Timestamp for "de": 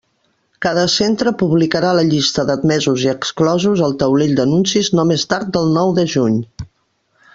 6.01-6.07